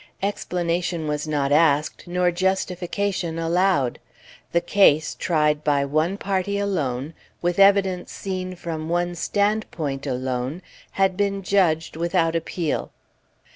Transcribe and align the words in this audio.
Explanation 0.23 1.07
was 1.07 1.27
not 1.27 1.51
asked, 1.51 2.07
nor 2.07 2.31
justification 2.31 3.37
allowed: 3.37 3.99
the 4.51 4.59
case, 4.59 5.13
tried 5.13 5.63
by 5.63 5.85
one 5.85 6.17
party 6.17 6.57
alone, 6.57 7.13
with 7.43 7.59
evidence 7.59 8.11
seen 8.11 8.55
from 8.55 8.89
one 8.89 9.13
standpoint 9.13 10.07
alone, 10.07 10.63
had 10.93 11.15
been 11.15 11.43
judged 11.43 11.95
without 11.97 12.35
appeal. 12.35 12.89